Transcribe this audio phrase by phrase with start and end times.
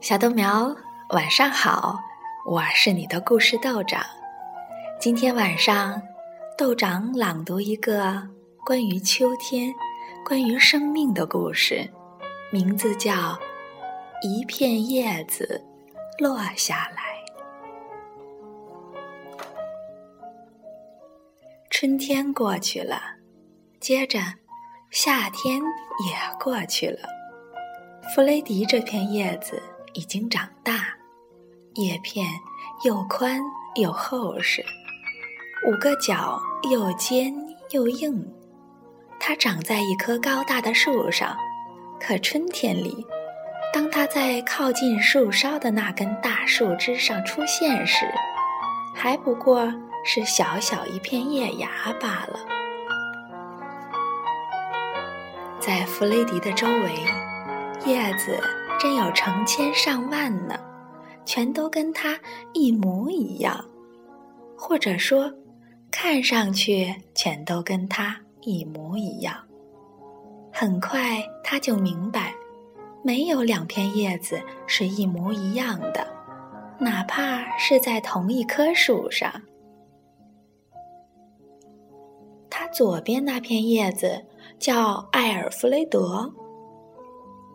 [0.00, 0.74] 小豆苗，
[1.10, 1.94] 晚上好！
[2.46, 4.02] 我是你的故事豆长。
[4.98, 6.00] 今天晚上，
[6.56, 8.26] 豆长朗读一个
[8.64, 9.70] 关于秋天、
[10.24, 11.86] 关于生命的故事，
[12.50, 13.12] 名字叫
[14.22, 15.62] 《一片叶子
[16.18, 17.02] 落下来》。
[21.68, 23.02] 春天过去了，
[23.78, 24.18] 接着
[24.90, 27.00] 夏天也过去了。
[28.14, 29.62] 弗雷迪这片叶子。
[29.94, 30.86] 已经长大，
[31.74, 32.26] 叶片
[32.84, 33.40] 又宽
[33.76, 34.64] 又厚实，
[35.66, 36.40] 五个角
[36.70, 37.34] 又尖
[37.70, 38.26] 又硬。
[39.18, 41.36] 它长在一棵高大的树上，
[42.00, 43.04] 可春天里，
[43.72, 48.06] 当它在靠近树梢的那根大树枝上出现时，
[48.94, 49.72] 还不过
[50.04, 51.68] 是小小一片叶芽
[52.00, 52.40] 罢了。
[55.58, 57.04] 在弗雷迪的周围，
[57.84, 58.42] 叶子。
[58.80, 60.58] 真有成千上万呢，
[61.26, 62.18] 全都跟他
[62.54, 63.62] 一模一样，
[64.56, 65.30] 或者说，
[65.90, 69.36] 看上去全都跟他一模一样。
[70.50, 72.34] 很快他就明白，
[73.04, 76.06] 没有两片叶子是一模一样的，
[76.78, 79.30] 哪怕是在同一棵树上。
[82.48, 84.24] 他左边那片叶子
[84.58, 86.32] 叫艾尔弗雷德。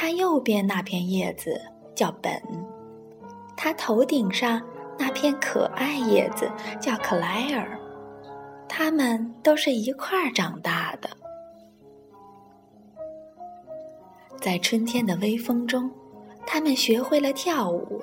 [0.00, 1.60] 他右边那片叶子
[1.92, 2.40] 叫本，
[3.56, 4.62] 他头顶上
[4.96, 6.48] 那片可爱叶子
[6.80, 7.76] 叫克莱尔，
[8.68, 11.10] 他们都是一块儿长大的。
[14.40, 15.90] 在春天的微风中，
[16.46, 18.00] 他们学会了跳舞；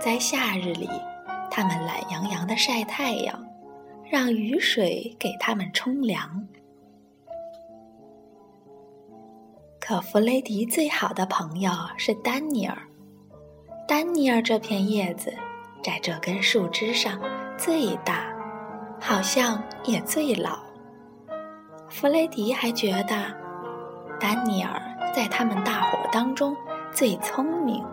[0.00, 0.88] 在夏日里，
[1.48, 3.40] 他们懒洋洋的晒太阳，
[4.10, 6.44] 让雨水给他们冲凉。
[9.90, 12.78] 可弗雷迪最好的朋友是丹尼尔。
[13.88, 15.34] 丹尼尔这片叶子，
[15.82, 17.20] 在这根树枝上
[17.58, 18.32] 最大，
[19.00, 20.60] 好像也最老。
[21.88, 23.34] 弗雷迪还觉得，
[24.20, 24.80] 丹尼尔
[25.12, 26.56] 在他们大伙当中
[26.94, 27.84] 最聪明。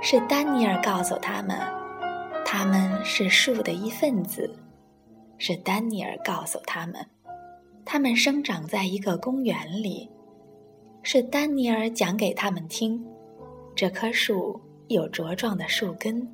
[0.00, 1.58] 是丹尼尔告诉他们，
[2.42, 4.50] 他们是树的一份子。
[5.36, 7.06] 是丹尼尔告诉他们，
[7.84, 10.08] 他们生长在一个公园里。
[11.04, 13.04] 是丹尼尔讲给他们听，
[13.74, 16.28] 这棵树有茁壮的树根，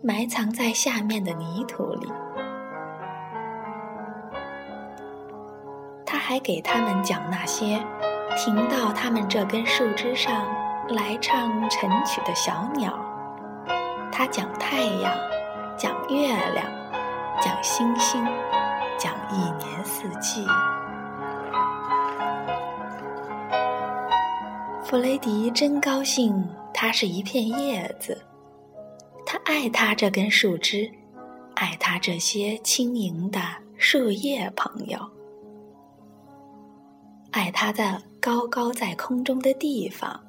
[0.00, 2.06] 埋藏在下面的泥土里。
[6.04, 7.84] 他还给他们讲那些
[8.36, 10.46] 停到他们这根树枝上
[10.88, 12.96] 来唱晨曲的小鸟。
[14.12, 15.12] 他讲太阳，
[15.76, 16.64] 讲月亮，
[17.42, 18.24] 讲星星，
[18.96, 20.46] 讲一年四季。
[24.88, 26.32] 弗雷迪真高兴，
[26.72, 28.24] 它是一片叶子。
[29.26, 30.88] 他爱它这根树枝，
[31.56, 33.40] 爱它这些轻盈的
[33.76, 34.96] 树叶朋友，
[37.32, 40.24] 爱他在高高在空中的地方，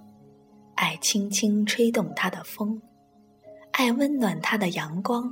[0.74, 2.82] 爱轻轻吹动它的风，
[3.74, 5.32] 爱温暖他的阳光，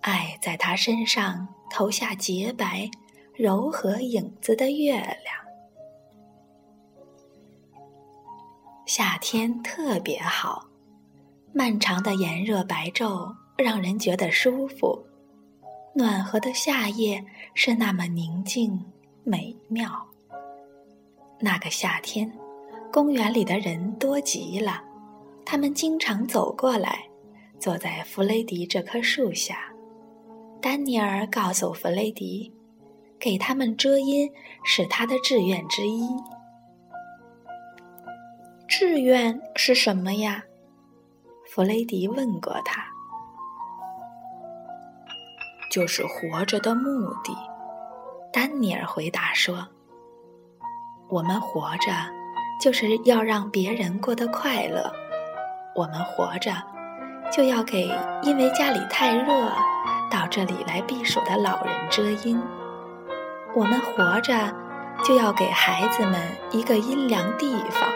[0.00, 2.88] 爱在他身上投下洁白、
[3.34, 5.41] 柔和影子的月亮。
[8.94, 10.68] 夏天特别好，
[11.54, 15.02] 漫长的炎热白昼让人觉得舒服，
[15.94, 18.78] 暖和的夏夜是那么宁静
[19.24, 20.06] 美妙。
[21.40, 22.30] 那个夏天，
[22.92, 24.82] 公园里的人多极了，
[25.42, 27.08] 他们经常走过来，
[27.58, 29.72] 坐在弗雷迪这棵树下。
[30.60, 32.52] 丹尼尔告诉弗雷迪，
[33.18, 34.30] 给他们遮阴
[34.62, 36.10] 是他的志愿之一。
[38.68, 40.42] 志愿是什么呀？
[41.50, 42.82] 弗雷迪问过他。
[45.70, 47.36] 就是活着的目的。
[48.32, 49.66] 丹尼尔回答说
[51.08, 51.92] ：“我们活着
[52.60, 54.90] 就是要让别人过得快乐。
[55.74, 56.52] 我们活着
[57.30, 57.90] 就要给
[58.22, 59.50] 因为家里太热
[60.10, 62.40] 到这里来避暑的老人遮阴。
[63.54, 64.54] 我们活着
[65.04, 66.20] 就要给孩子们
[66.50, 67.90] 一个阴凉地方。”